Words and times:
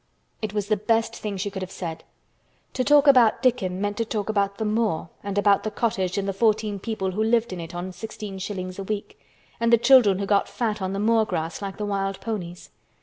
It 0.41 0.51
was 0.51 0.67
the 0.67 0.77
best 0.77 1.15
thing 1.15 1.37
she 1.37 1.51
could 1.51 1.61
have 1.61 1.69
said. 1.69 2.03
To 2.73 2.83
talk 2.83 3.05
about 3.05 3.43
Dickon 3.43 3.79
meant 3.79 3.97
to 3.97 4.03
talk 4.05 4.29
about 4.29 4.57
the 4.57 4.65
moor 4.65 5.09
and 5.23 5.37
about 5.37 5.61
the 5.61 5.69
cottage 5.69 6.17
and 6.17 6.27
the 6.27 6.33
fourteen 6.33 6.79
people 6.79 7.11
who 7.11 7.23
lived 7.23 7.53
in 7.53 7.59
it 7.61 7.75
on 7.75 7.91
sixteen 7.91 8.39
shillings 8.39 8.79
a 8.79 8.83
week—and 8.83 9.71
the 9.71 9.77
children 9.77 10.17
who 10.17 10.25
got 10.25 10.49
fat 10.49 10.81
on 10.81 10.93
the 10.93 10.99
moor 10.99 11.23
grass 11.25 11.61
like 11.61 11.77
the 11.77 11.85
wild 11.85 12.19
ponies. 12.19 12.71